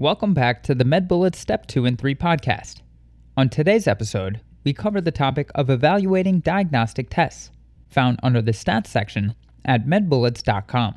Welcome 0.00 0.32
back 0.32 0.62
to 0.62 0.76
the 0.76 0.84
MedBullets 0.84 1.34
Step 1.34 1.66
2 1.66 1.84
and 1.84 1.98
3 1.98 2.14
podcast. 2.14 2.82
On 3.36 3.48
today's 3.48 3.88
episode, 3.88 4.40
we 4.62 4.72
cover 4.72 5.00
the 5.00 5.10
topic 5.10 5.50
of 5.56 5.70
evaluating 5.70 6.38
diagnostic 6.38 7.10
tests, 7.10 7.50
found 7.90 8.20
under 8.22 8.40
the 8.40 8.52
stats 8.52 8.86
section 8.86 9.34
at 9.64 9.86
medbullets.com. 9.86 10.96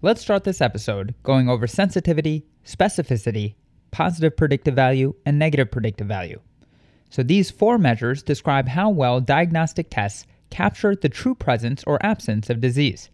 Let's 0.00 0.20
start 0.20 0.44
this 0.44 0.60
episode 0.60 1.16
going 1.24 1.48
over 1.48 1.66
sensitivity, 1.66 2.46
specificity, 2.64 3.56
positive 3.90 4.36
predictive 4.36 4.76
value, 4.76 5.12
and 5.26 5.36
negative 5.36 5.72
predictive 5.72 6.06
value. 6.06 6.38
So 7.08 7.24
these 7.24 7.50
four 7.50 7.78
measures 7.78 8.22
describe 8.22 8.68
how 8.68 8.90
well 8.90 9.20
diagnostic 9.20 9.90
tests 9.90 10.24
capture 10.50 10.94
the 10.94 11.08
true 11.08 11.34
presence 11.34 11.82
or 11.84 11.98
absence 12.06 12.48
of 12.48 12.60
disease. 12.60 13.10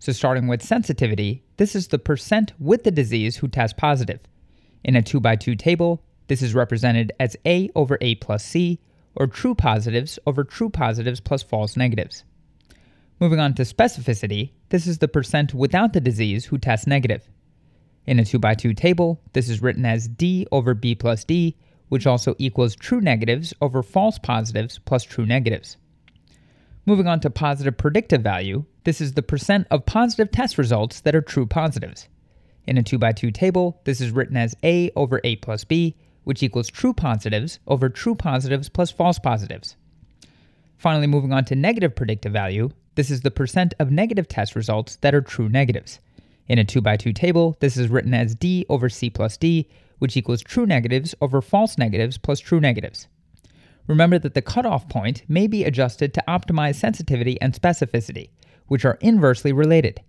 So 0.00 0.10
starting 0.10 0.48
with 0.48 0.64
sensitivity, 0.64 1.44
this 1.58 1.76
is 1.76 1.86
the 1.86 2.00
percent 2.00 2.54
with 2.58 2.82
the 2.82 2.90
disease 2.90 3.36
who 3.36 3.46
test 3.46 3.76
positive. 3.76 4.18
In 4.84 4.96
a 4.96 5.02
2 5.02 5.20
by 5.20 5.36
2 5.36 5.54
table, 5.54 6.02
this 6.26 6.42
is 6.42 6.54
represented 6.54 7.12
as 7.20 7.36
A 7.46 7.70
over 7.74 7.98
A 8.00 8.16
plus 8.16 8.44
C, 8.44 8.80
or 9.14 9.26
true 9.26 9.54
positives 9.54 10.18
over 10.26 10.44
true 10.44 10.70
positives 10.70 11.20
plus 11.20 11.42
false 11.42 11.76
negatives. 11.76 12.24
Moving 13.20 13.38
on 13.38 13.54
to 13.54 13.62
specificity, 13.62 14.50
this 14.70 14.86
is 14.86 14.98
the 14.98 15.08
percent 15.08 15.54
without 15.54 15.92
the 15.92 16.00
disease 16.00 16.46
who 16.46 16.58
test 16.58 16.86
negative. 16.86 17.28
In 18.06 18.18
a 18.18 18.24
2 18.24 18.38
by 18.38 18.54
2 18.54 18.74
table, 18.74 19.20
this 19.32 19.48
is 19.48 19.62
written 19.62 19.84
as 19.84 20.08
D 20.08 20.46
over 20.50 20.74
B 20.74 20.94
plus 20.94 21.22
D, 21.24 21.56
which 21.88 22.06
also 22.06 22.34
equals 22.38 22.74
true 22.74 23.00
negatives 23.00 23.54
over 23.60 23.82
false 23.82 24.18
positives 24.18 24.80
plus 24.80 25.04
true 25.04 25.26
negatives. 25.26 25.76
Moving 26.84 27.06
on 27.06 27.20
to 27.20 27.30
positive 27.30 27.76
predictive 27.76 28.22
value, 28.22 28.64
this 28.84 29.00
is 29.00 29.12
the 29.12 29.22
percent 29.22 29.68
of 29.70 29.86
positive 29.86 30.32
test 30.32 30.58
results 30.58 31.00
that 31.02 31.14
are 31.14 31.20
true 31.20 31.46
positives. 31.46 32.08
In 32.66 32.78
a 32.78 32.82
2 32.82 32.98
by 32.98 33.12
2 33.12 33.30
table, 33.30 33.80
this 33.84 34.00
is 34.00 34.10
written 34.10 34.36
as 34.36 34.56
A 34.62 34.90
over 34.94 35.20
A 35.24 35.36
plus 35.36 35.64
B, 35.64 35.96
which 36.24 36.42
equals 36.42 36.68
true 36.68 36.92
positives 36.92 37.58
over 37.66 37.88
true 37.88 38.14
positives 38.14 38.68
plus 38.68 38.90
false 38.90 39.18
positives. 39.18 39.76
Finally, 40.76 41.06
moving 41.06 41.32
on 41.32 41.44
to 41.46 41.56
negative 41.56 41.94
predictive 41.94 42.32
value, 42.32 42.70
this 42.94 43.10
is 43.10 43.22
the 43.22 43.30
percent 43.30 43.74
of 43.78 43.90
negative 43.90 44.28
test 44.28 44.54
results 44.54 44.96
that 44.96 45.14
are 45.14 45.20
true 45.20 45.48
negatives. 45.48 45.98
In 46.48 46.58
a 46.58 46.64
2 46.64 46.80
by 46.80 46.96
2 46.96 47.12
table, 47.12 47.56
this 47.60 47.76
is 47.76 47.88
written 47.88 48.14
as 48.14 48.34
D 48.34 48.66
over 48.68 48.88
C 48.88 49.10
plus 49.10 49.36
D, 49.36 49.68
which 49.98 50.16
equals 50.16 50.42
true 50.42 50.66
negatives 50.66 51.14
over 51.20 51.40
false 51.40 51.78
negatives 51.78 52.18
plus 52.18 52.40
true 52.40 52.60
negatives. 52.60 53.08
Remember 53.86 54.18
that 54.18 54.34
the 54.34 54.42
cutoff 54.42 54.88
point 54.88 55.22
may 55.28 55.46
be 55.46 55.64
adjusted 55.64 56.14
to 56.14 56.24
optimize 56.28 56.76
sensitivity 56.76 57.40
and 57.40 57.54
specificity, 57.54 58.30
which 58.66 58.84
are 58.84 58.98
inversely 59.00 59.52
related. 59.52 60.00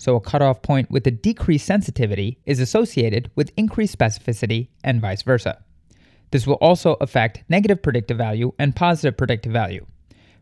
So 0.00 0.16
a 0.16 0.20
cutoff 0.20 0.62
point 0.62 0.90
with 0.90 1.06
a 1.06 1.10
decreased 1.10 1.66
sensitivity 1.66 2.38
is 2.46 2.58
associated 2.58 3.30
with 3.34 3.52
increased 3.58 3.98
specificity 3.98 4.68
and 4.82 4.98
vice 4.98 5.20
versa. 5.20 5.62
This 6.30 6.46
will 6.46 6.54
also 6.54 6.94
affect 7.02 7.44
negative 7.50 7.82
predictive 7.82 8.16
value 8.16 8.52
and 8.58 8.74
positive 8.74 9.18
predictive 9.18 9.52
value. 9.52 9.84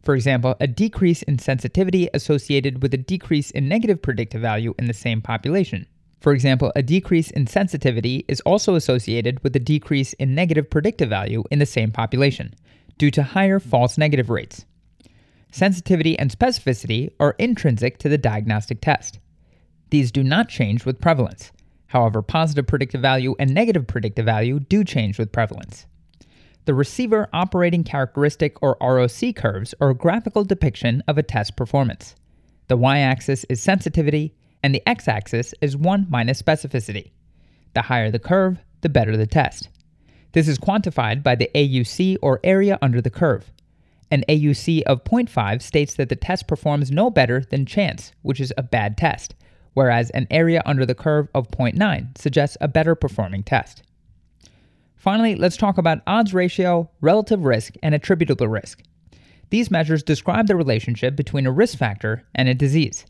For 0.05 0.15
example, 0.15 0.55
a 0.61 0.69
decrease 0.69 1.23
in 1.23 1.41
sensitivity 1.41 2.09
associated 2.15 2.83
with 2.83 2.95
a 2.95 2.98
decrease 2.98 3.50
in 3.50 3.69
negative 3.69 4.00
predictive 4.00 4.41
value 4.41 4.75
in 4.78 4.84
the 4.84 4.95
same 4.95 5.20
population. 5.20 5.89
For 6.20 6.33
example, 6.33 6.70
a 6.77 6.83
decrease 6.83 7.33
in 7.33 7.48
sensitivity 7.48 8.25
is 8.28 8.41
also 8.43 8.77
associated 8.77 9.43
with 9.43 9.56
a 9.56 9.59
decrease 9.75 10.12
in 10.12 10.37
negative 10.37 10.70
predictive 10.70 11.09
value 11.09 11.43
in 11.50 11.59
the 11.59 11.67
same 11.67 11.91
population, 11.91 12.55
due 12.97 13.11
to 13.11 13.25
higher 13.25 13.59
false 13.59 13.98
negative 13.98 14.31
rates. 14.31 14.65
Sensitivity 15.50 16.17
and 16.17 16.31
specificity 16.31 17.11
are 17.19 17.34
intrinsic 17.41 17.98
to 17.98 18.09
the 18.09 18.19
diagnostic 18.19 18.81
test. 18.81 19.19
These 19.91 20.12
do 20.12 20.22
not 20.22 20.48
change 20.48 20.84
with 20.84 21.00
prevalence. 21.00 21.53
However, 21.89 22.20
positive 22.20 22.67
predictive 22.67 23.00
value 23.00 23.34
and 23.39 23.55
negative 23.55 23.86
predictive 23.86 24.27
value 24.27 24.61
do 24.61 24.84
change 24.84 25.19
with 25.19 25.33
prevalence. 25.33 25.86
The 26.67 26.75
receiver 26.75 27.28
operating 27.33 27.83
characteristic 27.83 28.62
or 28.62 28.77
ROC 28.83 29.34
curves 29.34 29.75
are 29.81 29.89
a 29.89 29.94
graphical 29.94 30.44
depiction 30.44 31.03
of 31.09 31.16
a 31.16 31.22
test 31.22 31.56
performance. 31.56 32.15
The 32.66 32.76
y 32.76 32.99
axis 32.99 33.44
is 33.44 33.62
sensitivity, 33.62 34.34
and 34.62 34.75
the 34.75 34.87
x 34.87 35.09
axis 35.09 35.54
is 35.62 35.78
1 35.78 36.09
minus 36.10 36.43
specificity. 36.43 37.12
The 37.75 37.82
higher 37.82 38.10
the 38.10 38.19
curve, 38.19 38.59
the 38.82 38.91
better 38.91 39.16
the 39.16 39.26
test. 39.26 39.70
This 40.32 40.47
is 40.47 40.59
quantified 40.59 41.22
by 41.22 41.34
the 41.37 41.50
AUC 41.55 42.19
or 42.20 42.41
area 42.44 42.78
under 42.82 43.00
the 43.00 43.09
curve. 43.09 43.50
An 44.10 44.25
AUC 44.28 44.82
of 44.82 45.05
0.5 45.05 45.62
states 45.62 45.94
that 45.94 46.10
the 46.10 46.16
test 46.16 46.47
performs 46.47 46.91
no 46.91 47.10
better 47.10 47.41
than 47.41 47.65
chance, 47.65 48.12
which 48.20 48.41
is 48.41 48.53
a 48.59 48.62
bad 48.62 48.99
test, 48.99 49.34
whereas 49.78 50.11
an 50.11 50.27
area 50.33 50.61
under 50.66 50.84
the 50.84 50.93
curve 50.93 51.28
of 51.37 51.53
0.9 51.53 52.19
suggests 52.19 52.56
a 52.61 52.66
better 52.66 52.97
performing 52.97 53.44
test. 53.44 53.84
Finally, 54.97 55.37
let's 55.37 55.56
talk 55.56 55.78
about 55.78 56.00
odds 56.05 56.34
ratio, 56.34 56.91
relative 57.00 57.44
risk, 57.44 57.75
and 57.81 57.94
attributable 57.94 58.49
risk. 58.49 58.83
These 59.50 59.71
measures 59.71 60.03
describe 60.03 60.49
the 60.49 60.56
relationship 60.56 61.15
between 61.15 61.47
a 61.47 61.53
risk 61.53 61.78
factor 61.78 62.25
and 62.34 62.49
a 62.49 62.55
disease. 62.55 63.06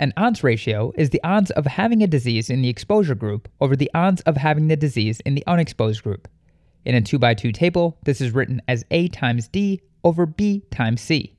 An 0.00 0.12
odds 0.16 0.42
ratio 0.42 0.92
is 0.96 1.10
the 1.10 1.22
odds 1.22 1.52
of 1.52 1.64
having 1.64 2.02
a 2.02 2.08
disease 2.08 2.50
in 2.50 2.60
the 2.60 2.68
exposure 2.68 3.14
group 3.14 3.48
over 3.60 3.76
the 3.76 3.90
odds 3.94 4.20
of 4.22 4.36
having 4.36 4.66
the 4.66 4.74
disease 4.74 5.20
in 5.20 5.36
the 5.36 5.46
unexposed 5.46 6.02
group. 6.02 6.26
In 6.84 6.96
a 6.96 7.02
2 7.02 7.20
by 7.20 7.34
2 7.34 7.52
table, 7.52 7.98
this 8.02 8.20
is 8.20 8.34
written 8.34 8.60
as 8.66 8.84
A 8.90 9.06
times 9.06 9.46
D 9.46 9.80
over 10.02 10.26
B 10.26 10.64
times 10.72 11.02
C. 11.02 11.33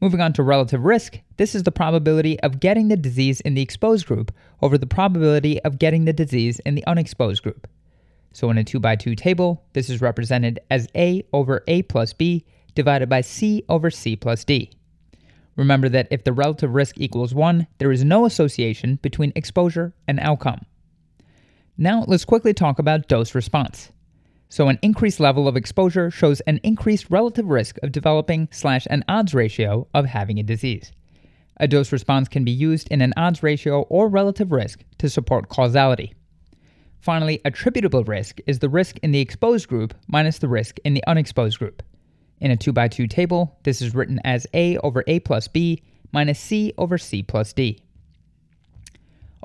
Moving 0.00 0.20
on 0.20 0.34
to 0.34 0.42
relative 0.42 0.84
risk, 0.84 1.20
this 1.38 1.54
is 1.54 1.62
the 1.62 1.72
probability 1.72 2.38
of 2.40 2.60
getting 2.60 2.88
the 2.88 2.96
disease 2.96 3.40
in 3.40 3.54
the 3.54 3.62
exposed 3.62 4.06
group 4.06 4.30
over 4.60 4.76
the 4.76 4.86
probability 4.86 5.62
of 5.62 5.78
getting 5.78 6.04
the 6.04 6.12
disease 6.12 6.60
in 6.60 6.74
the 6.74 6.86
unexposed 6.86 7.42
group. 7.42 7.66
So 8.32 8.50
in 8.50 8.58
a 8.58 8.64
2 8.64 8.78
by 8.78 8.96
2 8.96 9.14
table, 9.14 9.64
this 9.72 9.88
is 9.88 10.02
represented 10.02 10.60
as 10.70 10.86
A 10.94 11.24
over 11.32 11.64
A 11.66 11.80
plus 11.82 12.12
B 12.12 12.44
divided 12.74 13.08
by 13.08 13.22
C 13.22 13.64
over 13.70 13.90
C 13.90 14.16
plus 14.16 14.44
D. 14.44 14.70
Remember 15.56 15.88
that 15.88 16.08
if 16.10 16.24
the 16.24 16.34
relative 16.34 16.74
risk 16.74 16.96
equals 16.98 17.34
1, 17.34 17.66
there 17.78 17.90
is 17.90 18.04
no 18.04 18.26
association 18.26 18.98
between 19.00 19.32
exposure 19.34 19.94
and 20.06 20.20
outcome. 20.20 20.66
Now 21.78 22.04
let's 22.06 22.26
quickly 22.26 22.52
talk 22.52 22.78
about 22.78 23.08
dose 23.08 23.34
response. 23.34 23.90
So 24.48 24.68
an 24.68 24.78
increased 24.82 25.20
level 25.20 25.48
of 25.48 25.56
exposure 25.56 26.10
shows 26.10 26.40
an 26.42 26.60
increased 26.62 27.10
relative 27.10 27.46
risk 27.46 27.78
of 27.82 27.92
developing 27.92 28.48
slash 28.52 28.86
an 28.90 29.04
odds 29.08 29.34
ratio 29.34 29.88
of 29.92 30.06
having 30.06 30.38
a 30.38 30.44
disease. 30.44 30.92
A 31.58 31.66
dose 31.66 31.90
response 31.90 32.28
can 32.28 32.44
be 32.44 32.50
used 32.50 32.88
in 32.90 33.00
an 33.00 33.14
odds 33.16 33.42
ratio 33.42 33.82
or 33.82 34.08
relative 34.08 34.52
risk 34.52 34.84
to 34.98 35.08
support 35.08 35.48
causality. 35.48 36.14
Finally, 37.00 37.40
attributable 37.44 38.04
risk 38.04 38.40
is 38.46 38.58
the 38.58 38.68
risk 38.68 38.98
in 38.98 39.12
the 39.12 39.20
exposed 39.20 39.68
group 39.68 39.94
minus 40.08 40.38
the 40.38 40.48
risk 40.48 40.78
in 40.84 40.94
the 40.94 41.04
unexposed 41.06 41.58
group. 41.58 41.82
In 42.40 42.50
a 42.50 42.56
2 42.56 42.72
by 42.72 42.88
2 42.88 43.06
table, 43.06 43.58
this 43.62 43.80
is 43.80 43.94
written 43.94 44.20
as 44.24 44.46
A 44.54 44.76
over 44.78 45.02
A 45.06 45.20
plus 45.20 45.48
B 45.48 45.82
minus 46.12 46.38
C 46.38 46.72
over 46.76 46.98
C 46.98 47.22
plus 47.22 47.52
D. 47.52 47.80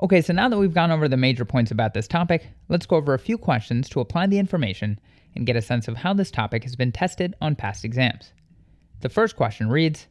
Okay, 0.02 0.20
so 0.20 0.32
now 0.32 0.48
that 0.48 0.58
we've 0.58 0.74
gone 0.74 0.90
over 0.90 1.06
the 1.06 1.16
major 1.16 1.44
points 1.44 1.70
about 1.70 1.94
this 1.94 2.08
topic, 2.08 2.48
let's 2.68 2.86
go 2.86 2.96
over 2.96 3.14
a 3.14 3.20
few 3.20 3.38
questions 3.38 3.88
to 3.90 4.00
apply 4.00 4.26
the 4.26 4.40
information 4.40 4.98
and 5.36 5.46
get 5.46 5.54
a 5.54 5.62
sense 5.62 5.86
of 5.86 5.98
how 5.98 6.12
this 6.12 6.32
topic 6.32 6.64
has 6.64 6.74
been 6.74 6.90
tested 6.90 7.36
on 7.40 7.54
past 7.54 7.84
exams. 7.84 8.32
The 8.98 9.08
first 9.08 9.36
question 9.36 9.68
reads 9.68 10.08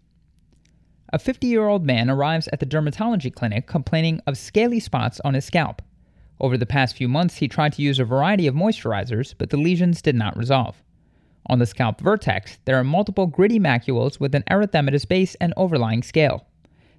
A 1.11 1.19
50 1.19 1.45
year 1.45 1.67
old 1.67 1.85
man 1.85 2.09
arrives 2.09 2.47
at 2.53 2.61
the 2.61 2.65
dermatology 2.65 3.35
clinic 3.35 3.67
complaining 3.67 4.21
of 4.25 4.37
scaly 4.37 4.79
spots 4.79 5.19
on 5.25 5.33
his 5.33 5.43
scalp. 5.43 5.81
Over 6.39 6.57
the 6.57 6.65
past 6.65 6.95
few 6.95 7.09
months, 7.09 7.35
he 7.35 7.49
tried 7.49 7.73
to 7.73 7.81
use 7.81 7.99
a 7.99 8.05
variety 8.05 8.47
of 8.47 8.55
moisturizers, 8.55 9.35
but 9.37 9.49
the 9.49 9.57
lesions 9.57 10.01
did 10.01 10.15
not 10.15 10.37
resolve. 10.37 10.81
On 11.47 11.59
the 11.59 11.65
scalp 11.65 11.99
vertex, 11.99 12.59
there 12.63 12.77
are 12.77 12.83
multiple 12.85 13.27
gritty 13.27 13.59
macules 13.59 14.21
with 14.21 14.33
an 14.35 14.43
erythematous 14.49 15.05
base 15.05 15.35
and 15.41 15.53
overlying 15.57 16.01
scale. 16.01 16.47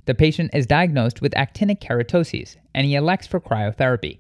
The 0.05 0.15
patient 0.15 0.51
is 0.53 0.67
diagnosed 0.67 1.23
with 1.23 1.33
actinic 1.35 1.81
keratoses, 1.81 2.57
and 2.75 2.85
he 2.85 2.97
elects 2.97 3.29
for 3.29 3.41
cryotherapy. 3.41 4.19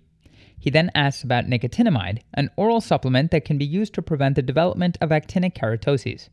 He 0.56 0.70
then 0.70 0.92
asks 0.94 1.24
about 1.24 1.46
nicotinamide, 1.46 2.20
an 2.34 2.50
oral 2.54 2.80
supplement 2.80 3.32
that 3.32 3.44
can 3.44 3.58
be 3.58 3.64
used 3.64 3.94
to 3.94 4.02
prevent 4.02 4.36
the 4.36 4.42
development 4.42 4.96
of 5.00 5.10
actinic 5.10 5.54
keratoses. 5.54 6.28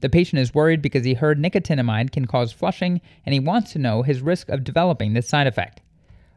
The 0.00 0.08
patient 0.08 0.40
is 0.40 0.54
worried 0.54 0.80
because 0.80 1.04
he 1.04 1.12
heard 1.12 1.38
nicotinamide 1.38 2.10
can 2.10 2.26
cause 2.26 2.52
flushing 2.52 3.02
and 3.26 3.34
he 3.34 3.40
wants 3.40 3.72
to 3.72 3.78
know 3.78 4.02
his 4.02 4.22
risk 4.22 4.48
of 4.48 4.64
developing 4.64 5.12
this 5.12 5.28
side 5.28 5.46
effect. 5.46 5.82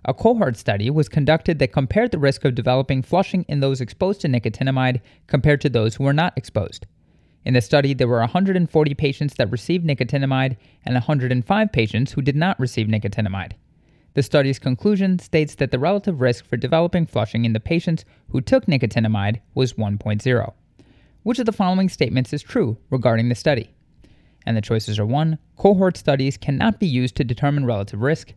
A 0.04 0.13
cohort 0.13 0.57
study 0.57 0.89
was 0.89 1.07
conducted 1.07 1.60
that 1.60 1.72
compared 1.72 2.12
the 2.12 2.19
risk 2.19 2.44
of 2.44 2.56
developing 2.56 3.01
flushing 3.01 3.45
in 3.48 3.62
those 3.62 3.80
exposed 3.80 4.19
to 4.22 4.28
nicotinamide 4.28 5.00
compared 5.28 5.62
to 5.62 5.69
those 5.69 5.95
who 5.95 6.04
were 6.04 6.13
not 6.13 6.38
exposed. 6.38 6.88
In 7.45 7.53
the 7.53 7.62
study, 7.62 7.94
there 7.94 8.07
were 8.07 8.19
140 8.19 8.94
patients 8.95 9.36
that 9.36 9.51
received 9.51 9.86
nicotinamide 9.86 10.57
and 10.86 10.94
105 10.94 11.71
patients 11.71 12.12
who 12.12 12.21
did 12.21 12.36
not 12.36 12.59
receive 12.59 12.88
nicotinamide. 12.88 13.53
The 14.13 14.24
study's 14.24 14.59
conclusion 14.59 15.19
states 15.19 15.56
that 15.56 15.71
the 15.71 15.80
relative 15.80 16.19
risk 16.19 16.45
for 16.45 16.57
developing 16.57 17.06
flushing 17.06 17.45
in 17.45 17.53
the 17.53 17.59
patients 17.59 18.03
who 18.30 18.41
took 18.41 18.65
nicotinamide 18.65 19.39
was 19.53 19.74
1.0. 19.74 20.53
Which 21.24 21.39
of 21.39 21.45
the 21.45 21.51
following 21.51 21.89
statements 21.89 22.33
is 22.33 22.41
true 22.41 22.77
regarding 22.89 23.30
the 23.30 23.36
study? 23.36 23.71
And 24.45 24.57
the 24.57 24.62
choices 24.62 24.97
are 25.00 25.06
1. 25.06 25.38
Cohort 25.57 25.95
studies 25.95 26.38
cannot 26.38 26.80
be 26.80 26.88
used 26.88 27.15
to 27.18 27.24
determine 27.24 27.65
relative 27.65 28.01
risk. 28.01 28.33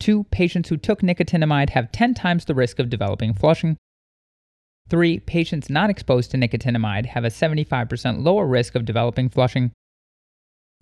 2. 0.00 0.24
Patients 0.30 0.68
who 0.68 0.76
took 0.76 1.00
nicotinamide 1.02 1.70
have 1.70 1.92
10 1.92 2.14
times 2.14 2.44
the 2.44 2.54
risk 2.54 2.78
of 2.78 2.90
developing 2.90 3.34
flushing. 3.34 3.76
3. 4.92 5.20
Patients 5.20 5.70
not 5.70 5.88
exposed 5.88 6.30
to 6.30 6.36
nicotinamide 6.36 7.06
have 7.06 7.24
a 7.24 7.28
75% 7.28 8.22
lower 8.22 8.46
risk 8.46 8.74
of 8.74 8.84
developing 8.84 9.30
flushing. 9.30 9.72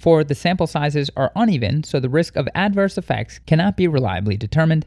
4. 0.00 0.24
The 0.24 0.34
sample 0.34 0.66
sizes 0.66 1.10
are 1.16 1.30
uneven, 1.36 1.84
so 1.84 2.00
the 2.00 2.08
risk 2.08 2.34
of 2.34 2.48
adverse 2.52 2.98
effects 2.98 3.38
cannot 3.46 3.76
be 3.76 3.86
reliably 3.86 4.36
determined. 4.36 4.84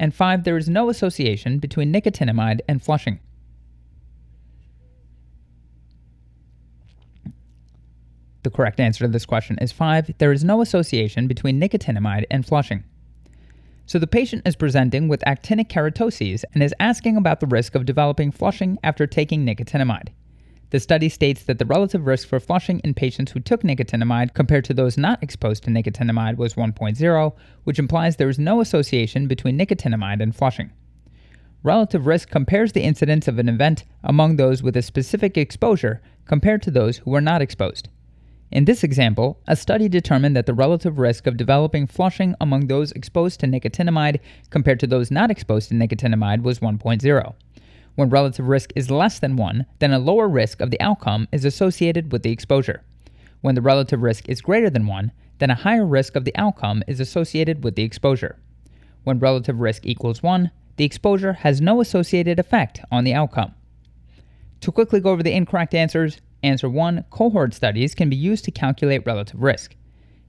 And 0.00 0.14
5. 0.14 0.44
There 0.44 0.56
is 0.56 0.70
no 0.70 0.88
association 0.88 1.58
between 1.58 1.92
nicotinamide 1.92 2.60
and 2.66 2.82
flushing. 2.82 3.20
The 8.42 8.50
correct 8.50 8.80
answer 8.80 9.04
to 9.04 9.08
this 9.08 9.26
question 9.26 9.58
is 9.60 9.70
5. 9.70 10.14
There 10.16 10.32
is 10.32 10.44
no 10.44 10.62
association 10.62 11.26
between 11.26 11.60
nicotinamide 11.60 12.24
and 12.30 12.46
flushing. 12.46 12.84
So 13.88 13.98
the 13.98 14.06
patient 14.06 14.46
is 14.46 14.54
presenting 14.54 15.08
with 15.08 15.24
actinic 15.26 15.68
keratoses 15.68 16.44
and 16.52 16.62
is 16.62 16.74
asking 16.78 17.16
about 17.16 17.40
the 17.40 17.46
risk 17.46 17.74
of 17.74 17.86
developing 17.86 18.30
flushing 18.30 18.78
after 18.84 19.06
taking 19.06 19.46
nicotinamide. 19.46 20.08
The 20.68 20.78
study 20.78 21.08
states 21.08 21.44
that 21.44 21.58
the 21.58 21.64
relative 21.64 22.06
risk 22.06 22.28
for 22.28 22.38
flushing 22.38 22.80
in 22.80 22.92
patients 22.92 23.32
who 23.32 23.40
took 23.40 23.62
nicotinamide 23.62 24.34
compared 24.34 24.66
to 24.66 24.74
those 24.74 24.98
not 24.98 25.22
exposed 25.22 25.62
to 25.62 25.70
nicotinamide 25.70 26.36
was 26.36 26.52
1.0, 26.52 27.32
which 27.64 27.78
implies 27.78 28.16
there 28.16 28.28
is 28.28 28.38
no 28.38 28.60
association 28.60 29.26
between 29.26 29.58
nicotinamide 29.58 30.22
and 30.22 30.36
flushing. 30.36 30.70
Relative 31.62 32.06
risk 32.06 32.28
compares 32.28 32.72
the 32.72 32.82
incidence 32.82 33.26
of 33.26 33.38
an 33.38 33.48
event 33.48 33.84
among 34.04 34.36
those 34.36 34.62
with 34.62 34.76
a 34.76 34.82
specific 34.82 35.38
exposure 35.38 36.02
compared 36.26 36.60
to 36.60 36.70
those 36.70 36.98
who 36.98 37.10
were 37.10 37.22
not 37.22 37.40
exposed. 37.40 37.88
In 38.50 38.64
this 38.64 38.82
example, 38.82 39.38
a 39.46 39.54
study 39.54 39.88
determined 39.88 40.34
that 40.34 40.46
the 40.46 40.54
relative 40.54 40.98
risk 40.98 41.26
of 41.26 41.36
developing 41.36 41.86
flushing 41.86 42.34
among 42.40 42.66
those 42.66 42.92
exposed 42.92 43.40
to 43.40 43.46
nicotinamide 43.46 44.20
compared 44.48 44.80
to 44.80 44.86
those 44.86 45.10
not 45.10 45.30
exposed 45.30 45.68
to 45.68 45.74
nicotinamide 45.74 46.42
was 46.42 46.60
1.0. 46.60 47.34
When 47.94 48.08
relative 48.08 48.48
risk 48.48 48.72
is 48.74 48.90
less 48.90 49.18
than 49.18 49.36
1, 49.36 49.66
then 49.80 49.92
a 49.92 49.98
lower 49.98 50.28
risk 50.28 50.60
of 50.60 50.70
the 50.70 50.80
outcome 50.80 51.28
is 51.30 51.44
associated 51.44 52.10
with 52.10 52.22
the 52.22 52.30
exposure. 52.30 52.82
When 53.42 53.54
the 53.54 53.60
relative 53.60 54.02
risk 54.02 54.28
is 54.28 54.40
greater 54.40 54.70
than 54.70 54.86
1, 54.86 55.12
then 55.38 55.50
a 55.50 55.54
higher 55.54 55.86
risk 55.86 56.16
of 56.16 56.24
the 56.24 56.36
outcome 56.36 56.82
is 56.88 57.00
associated 57.00 57.62
with 57.62 57.74
the 57.74 57.82
exposure. 57.82 58.38
When 59.04 59.18
relative 59.18 59.60
risk 59.60 59.84
equals 59.84 60.22
1, 60.22 60.50
the 60.76 60.84
exposure 60.84 61.34
has 61.34 61.60
no 61.60 61.80
associated 61.80 62.38
effect 62.38 62.80
on 62.90 63.04
the 63.04 63.14
outcome. 63.14 63.54
To 64.60 64.72
quickly 64.72 65.00
go 65.00 65.10
over 65.10 65.22
the 65.22 65.34
incorrect 65.34 65.74
answers, 65.74 66.20
Answer 66.42 66.68
1 66.68 67.04
Cohort 67.10 67.52
studies 67.52 67.94
can 67.94 68.08
be 68.08 68.16
used 68.16 68.44
to 68.44 68.50
calculate 68.50 69.04
relative 69.04 69.42
risk. 69.42 69.74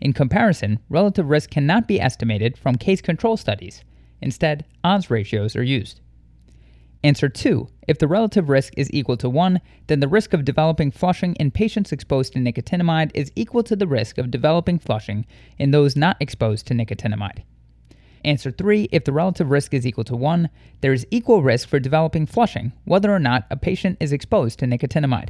In 0.01 0.13
comparison, 0.13 0.79
relative 0.89 1.29
risk 1.29 1.49
cannot 1.51 1.87
be 1.87 2.01
estimated 2.01 2.57
from 2.57 2.75
case 2.75 3.01
control 3.01 3.37
studies. 3.37 3.83
Instead, 4.21 4.65
odds 4.83 5.11
ratios 5.11 5.55
are 5.55 5.63
used. 5.63 6.01
Answer 7.03 7.29
2 7.29 7.69
If 7.87 7.99
the 7.99 8.07
relative 8.07 8.49
risk 8.49 8.73
is 8.75 8.91
equal 8.91 9.17
to 9.17 9.29
1, 9.29 9.61
then 9.87 9.99
the 9.99 10.07
risk 10.07 10.33
of 10.33 10.43
developing 10.43 10.91
flushing 10.91 11.35
in 11.35 11.51
patients 11.51 11.91
exposed 11.91 12.33
to 12.33 12.39
nicotinamide 12.39 13.11
is 13.13 13.31
equal 13.35 13.63
to 13.63 13.75
the 13.75 13.87
risk 13.87 14.17
of 14.17 14.31
developing 14.31 14.79
flushing 14.79 15.25
in 15.57 15.71
those 15.71 15.95
not 15.95 16.17
exposed 16.19 16.65
to 16.67 16.73
nicotinamide. 16.73 17.43
Answer 18.25 18.51
3 18.51 18.89
If 18.91 19.05
the 19.05 19.13
relative 19.13 19.49
risk 19.49 19.73
is 19.73 19.87
equal 19.87 20.03
to 20.05 20.15
1, 20.15 20.49
there 20.81 20.91
is 20.91 21.07
equal 21.11 21.43
risk 21.43 21.69
for 21.69 21.79
developing 21.79 22.25
flushing 22.25 22.73
whether 22.83 23.13
or 23.13 23.19
not 23.19 23.45
a 23.49 23.55
patient 23.55 23.97
is 23.99 24.11
exposed 24.11 24.59
to 24.59 24.65
nicotinamide. 24.65 25.29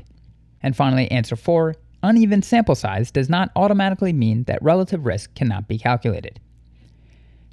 And 0.62 0.76
finally, 0.76 1.10
answer 1.12 1.36
4 1.36 1.76
uneven 2.02 2.42
sample 2.42 2.76
size 2.76 3.12
does 3.12 3.30
not 3.30 3.52
automatically 3.56 4.14
mean 4.14 4.44
that 4.44 4.62
relative 4.64 5.06
risk 5.06 5.34
cannot 5.36 5.68
be 5.68 5.78
calculated. 5.78 6.40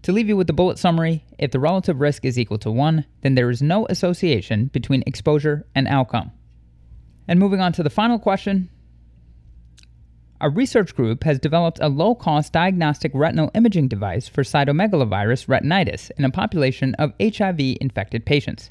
To 0.03 0.13
leave 0.13 0.29
you 0.29 0.37
with 0.37 0.47
the 0.47 0.53
bullet 0.53 0.79
summary, 0.79 1.25
if 1.39 1.51
the 1.51 1.59
relative 1.59 2.01
risk 2.01 2.25
is 2.25 2.39
equal 2.39 2.59
to 2.59 2.71
1, 2.71 3.05
then 3.23 3.35
there 3.35 3.51
is 3.51 3.61
no 3.61 3.87
association 3.87 4.67
between 4.67 5.03
exposure 5.05 5.67
and 5.75 5.89
outcome. 5.89 6.31
And 7.27 7.41
moving 7.41 7.61
on 7.61 7.73
to 7.73 7.83
the 7.83 7.91
final 7.91 8.19
question. 8.19 8.71
A 10.41 10.51
research 10.51 10.95
group 10.95 11.25
has 11.25 11.41
developed 11.41 11.79
a 11.81 11.89
low 11.89 12.15
cost 12.15 12.53
diagnostic 12.53 13.11
retinal 13.15 13.51
imaging 13.55 13.89
device 13.89 14.29
for 14.29 14.43
cytomegalovirus 14.43 15.47
retinitis 15.47 16.11
in 16.17 16.25
a 16.25 16.31
population 16.31 16.95
of 16.97 17.15
HIV 17.21 17.59
infected 17.81 18.27
patients. 18.27 18.71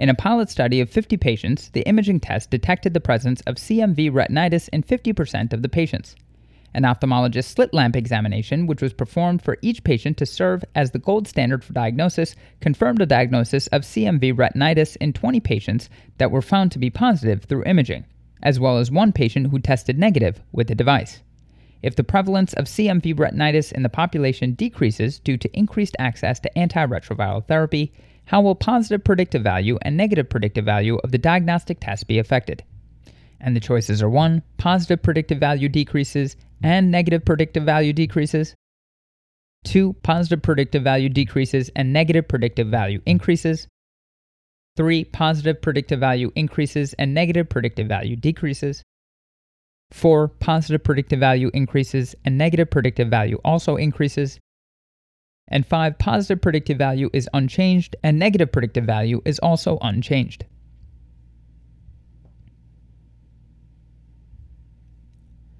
In 0.00 0.08
a 0.08 0.14
pilot 0.14 0.48
study 0.48 0.80
of 0.80 0.88
50 0.88 1.18
patients, 1.18 1.68
the 1.68 1.82
imaging 1.82 2.20
test 2.20 2.48
detected 2.48 2.94
the 2.94 3.02
presence 3.02 3.42
of 3.42 3.56
CMV 3.56 4.10
retinitis 4.10 4.70
in 4.70 4.82
50% 4.82 5.52
of 5.52 5.60
the 5.60 5.68
patients. 5.68 6.16
An 6.72 6.84
ophthalmologist 6.84 7.44
slit 7.44 7.74
lamp 7.74 7.94
examination, 7.94 8.66
which 8.66 8.80
was 8.80 8.94
performed 8.94 9.42
for 9.42 9.58
each 9.60 9.84
patient 9.84 10.16
to 10.16 10.24
serve 10.24 10.64
as 10.74 10.92
the 10.92 10.98
gold 10.98 11.28
standard 11.28 11.62
for 11.62 11.74
diagnosis, 11.74 12.34
confirmed 12.62 13.02
a 13.02 13.04
diagnosis 13.04 13.66
of 13.66 13.82
CMV 13.82 14.32
retinitis 14.32 14.96
in 15.02 15.12
20 15.12 15.38
patients 15.40 15.90
that 16.16 16.30
were 16.30 16.40
found 16.40 16.72
to 16.72 16.78
be 16.78 16.88
positive 16.88 17.44
through 17.44 17.64
imaging, 17.64 18.06
as 18.42 18.58
well 18.58 18.78
as 18.78 18.90
one 18.90 19.12
patient 19.12 19.48
who 19.48 19.58
tested 19.58 19.98
negative 19.98 20.40
with 20.50 20.68
the 20.68 20.74
device. 20.74 21.20
If 21.82 21.94
the 21.94 22.04
prevalence 22.04 22.54
of 22.54 22.64
CMV 22.64 23.16
retinitis 23.16 23.70
in 23.70 23.82
the 23.82 23.90
population 23.90 24.54
decreases 24.54 25.18
due 25.18 25.36
to 25.36 25.58
increased 25.58 25.96
access 25.98 26.40
to 26.40 26.50
antiretroviral 26.56 27.46
therapy, 27.46 27.92
how 28.30 28.40
will 28.40 28.54
positive 28.54 29.02
predictive 29.02 29.42
value 29.42 29.76
and 29.82 29.96
negative 29.96 30.28
predictive 30.28 30.64
value 30.64 30.98
of 30.98 31.10
the 31.10 31.18
diagnostic 31.18 31.80
test 31.80 32.06
be 32.06 32.20
affected? 32.20 32.62
And 33.40 33.56
the 33.56 33.60
choices 33.60 34.04
are 34.04 34.08
1. 34.08 34.40
Positive 34.56 35.02
predictive 35.02 35.38
value 35.38 35.68
decreases 35.68 36.36
and 36.62 36.92
negative 36.92 37.24
predictive 37.24 37.64
value 37.64 37.92
decreases. 37.92 38.54
2. 39.64 39.94
Positive 40.04 40.40
predictive 40.40 40.84
value 40.84 41.08
decreases 41.08 41.72
and 41.74 41.92
negative 41.92 42.28
predictive 42.28 42.68
value 42.68 43.02
increases. 43.04 43.66
3. 44.76 45.06
Positive 45.06 45.60
predictive 45.60 45.98
value 45.98 46.30
increases 46.36 46.94
and 47.00 47.12
negative 47.12 47.48
predictive 47.48 47.88
value 47.88 48.14
decreases. 48.14 48.84
4. 49.90 50.28
Positive 50.28 50.84
predictive 50.84 51.18
value 51.18 51.50
increases 51.52 52.14
and 52.24 52.38
negative 52.38 52.70
predictive 52.70 53.08
value 53.08 53.40
also 53.44 53.74
increases 53.74 54.38
and 55.50 55.66
5 55.66 55.98
positive 55.98 56.40
predictive 56.40 56.78
value 56.78 57.10
is 57.12 57.28
unchanged 57.34 57.96
and 58.02 58.18
negative 58.18 58.52
predictive 58.52 58.84
value 58.84 59.20
is 59.24 59.38
also 59.40 59.78
unchanged. 59.82 60.44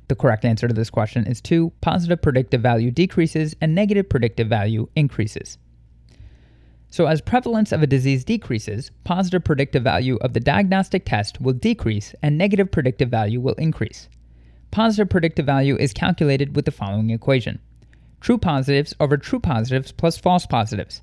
The 0.09 0.17
correct 0.17 0.45
answer 0.45 0.67
to 0.67 0.75
this 0.75 0.91
question 0.91 1.27
is 1.27 1.41
2 1.41 1.73
positive 1.81 2.21
predictive 2.21 2.61
value 2.61 2.91
decreases 2.91 3.55
and 3.61 3.75
negative 3.75 4.09
predictive 4.09 4.49
value 4.49 4.89
increases. 4.97 5.59
So, 6.93 7.07
as 7.07 7.21
prevalence 7.21 7.71
of 7.71 7.83
a 7.85 7.87
disease 7.87 8.25
decreases, 8.25 8.91
positive 9.05 9.45
predictive 9.45 9.85
value 9.85 10.17
of 10.17 10.33
the 10.33 10.41
diagnostic 10.41 11.05
test 11.05 11.41
will 11.41 11.53
decrease 11.53 12.13
and 12.20 12.37
negative 12.37 12.73
predictive 12.73 13.09
value 13.09 13.41
will 13.41 13.55
increase. 13.55 14.09
Positive 14.73 15.09
predictive 15.09 15.47
value 15.47 15.77
is 15.77 15.93
calculated 15.93 16.56
with 16.56 16.65
the 16.65 16.73
following 16.73 17.11
equation 17.11 17.61
true 18.20 18.39
positives 18.39 18.94
over 19.00 19.17
true 19.17 19.41
positives 19.41 19.93
plus 19.93 20.17
false 20.17 20.46
positives. 20.46 21.03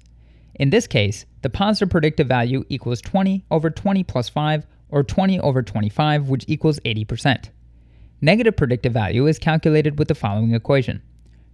In 0.55 0.69
this 0.69 0.87
case, 0.87 1.25
the 1.41 1.49
positive 1.49 1.89
predictive 1.89 2.27
value 2.27 2.63
equals 2.69 3.01
20 3.01 3.45
over 3.51 3.69
20 3.69 4.03
plus 4.03 4.29
5, 4.29 4.65
or 4.89 5.03
20 5.03 5.39
over 5.39 5.61
25, 5.61 6.29
which 6.29 6.45
equals 6.47 6.79
80%. 6.81 7.49
Negative 8.21 8.55
predictive 8.55 8.93
value 8.93 9.27
is 9.27 9.37
calculated 9.37 9.99
with 9.99 10.07
the 10.07 10.15
following 10.15 10.53
equation 10.53 11.01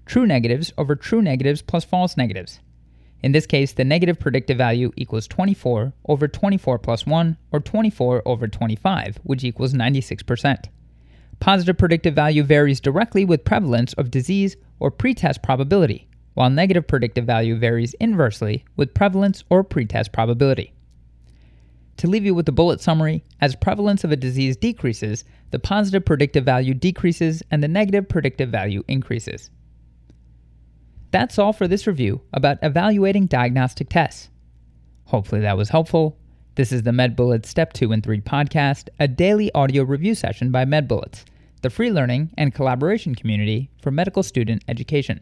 true 0.05 0.25
negatives 0.25 0.73
over 0.77 0.95
true 0.95 1.21
negatives 1.21 1.61
plus 1.61 1.85
false 1.85 2.17
negatives. 2.17 2.59
In 3.21 3.31
this 3.31 3.45
case, 3.45 3.71
the 3.71 3.85
negative 3.85 4.19
predictive 4.19 4.57
value 4.57 4.91
equals 4.97 5.27
24 5.27 5.93
over 6.09 6.27
24 6.27 6.77
plus 6.79 7.05
1, 7.05 7.37
or 7.53 7.61
24 7.61 8.21
over 8.25 8.47
25, 8.49 9.19
which 9.23 9.45
equals 9.45 9.73
96%. 9.73 10.65
Positive 11.39 11.77
predictive 11.77 12.13
value 12.13 12.43
varies 12.43 12.81
directly 12.81 13.23
with 13.23 13.45
prevalence 13.45 13.93
of 13.93 14.11
disease 14.11 14.57
or 14.79 14.91
pretest 14.91 15.43
probability, 15.43 16.07
while 16.33 16.49
negative 16.49 16.87
predictive 16.87 17.25
value 17.25 17.55
varies 17.55 17.93
inversely 17.95 18.65
with 18.75 18.93
prevalence 18.93 19.43
or 19.49 19.63
pretest 19.63 20.11
probability. 20.11 20.73
To 21.97 22.07
leave 22.07 22.25
you 22.25 22.33
with 22.33 22.45
the 22.45 22.51
bullet 22.51 22.81
summary, 22.81 23.23
as 23.39 23.55
prevalence 23.55 24.03
of 24.03 24.11
a 24.11 24.15
disease 24.15 24.57
decreases, 24.57 25.23
the 25.51 25.59
positive 25.59 26.03
predictive 26.03 26.43
value 26.43 26.73
decreases 26.73 27.43
and 27.51 27.61
the 27.63 27.67
negative 27.67 28.09
predictive 28.09 28.49
value 28.49 28.83
increases. 28.87 29.51
That's 31.11 31.37
all 31.37 31.53
for 31.53 31.67
this 31.67 31.85
review 31.85 32.21
about 32.33 32.57
evaluating 32.63 33.27
diagnostic 33.27 33.89
tests. 33.89 34.29
Hopefully 35.05 35.41
that 35.41 35.57
was 35.57 35.69
helpful. 35.69 36.17
This 36.55 36.71
is 36.71 36.83
the 36.83 36.91
MedBullets 36.91 37.45
Step 37.45 37.73
2 37.73 37.91
and 37.91 38.03
3 38.03 38.21
podcast, 38.21 38.89
a 38.99 39.07
daily 39.07 39.51
audio 39.53 39.83
review 39.83 40.15
session 40.15 40.51
by 40.51 40.65
MedBullets 40.65 41.23
the 41.63 41.69
free 41.69 41.91
learning 41.91 42.31
and 42.37 42.53
collaboration 42.53 43.15
community 43.15 43.71
for 43.81 43.89
medical 43.89 44.21
student 44.21 44.63
education. 44.67 45.19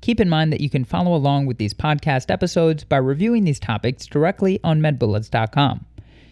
Keep 0.00 0.20
in 0.20 0.28
mind 0.28 0.52
that 0.52 0.60
you 0.60 0.70
can 0.70 0.84
follow 0.84 1.14
along 1.14 1.44
with 1.44 1.58
these 1.58 1.74
podcast 1.74 2.30
episodes 2.30 2.84
by 2.84 2.96
reviewing 2.96 3.44
these 3.44 3.60
topics 3.60 4.06
directly 4.06 4.58
on 4.64 4.80
medbullets.com. 4.80 5.84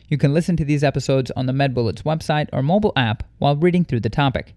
You 0.08 0.16
can 0.16 0.32
listen 0.32 0.56
to 0.56 0.64
these 0.64 0.84
episodes 0.84 1.30
on 1.32 1.46
the 1.46 1.52
MedBullets 1.52 2.04
website 2.04 2.48
or 2.52 2.62
mobile 2.62 2.92
app 2.96 3.24
while 3.38 3.56
reading 3.56 3.84
through 3.84 4.00
the 4.00 4.08
topic. 4.08 4.54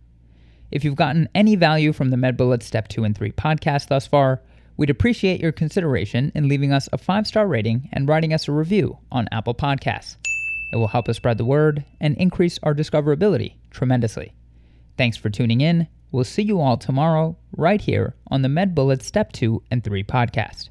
If 0.72 0.86
you've 0.86 0.96
gotten 0.96 1.28
any 1.36 1.56
value 1.56 1.92
from 1.92 2.12
the 2.12 2.18
MedBullets 2.18 2.64
Step 2.64 2.88
2 2.88 3.04
and 3.04 3.18
3 3.18 3.32
podcast 3.32 3.88
thus 3.88 4.08
far, 4.08 4.42
We'd 4.80 4.90
appreciate 4.90 5.42
your 5.42 5.52
consideration 5.52 6.32
in 6.36 6.48
leaving 6.48 6.72
us 6.72 6.88
a 6.94 6.98
five 6.98 7.28
star 7.28 7.46
rating 7.50 7.90
and 7.92 8.08
writing 8.08 8.34
us 8.34 8.48
a 8.48 8.54
review 8.54 8.98
on 9.12 9.28
Apple 9.30 9.54
Podcasts. 9.54 10.16
It 10.72 10.78
will 10.78 10.88
help 10.88 11.10
us 11.10 11.18
spread 11.18 11.38
the 11.38 11.44
word 11.44 11.84
and 12.00 12.16
increase 12.16 12.58
our 12.64 12.74
discoverability 12.74 13.56
tremendously. 13.72 14.32
Thanks 15.00 15.16
for 15.16 15.30
tuning 15.30 15.62
in. 15.62 15.88
We'll 16.12 16.26
see 16.26 16.42
you 16.42 16.60
all 16.60 16.76
tomorrow, 16.76 17.38
right 17.56 17.80
here 17.80 18.16
on 18.28 18.42
the 18.42 18.50
MedBullets 18.50 19.04
Step 19.04 19.32
2 19.32 19.64
and 19.72 19.82
3 19.82 20.04
podcast. 20.04 20.68